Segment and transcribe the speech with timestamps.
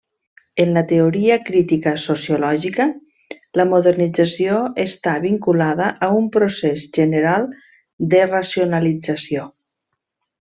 [0.63, 2.87] En la teoria crítica sociològica,
[3.61, 4.55] la modernització
[4.87, 7.47] està vinculada a un procés general
[8.15, 9.45] de racionalització.